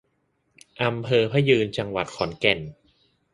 [0.83, 2.59] อำเภอพระยืน จังหวัดขอนแก่น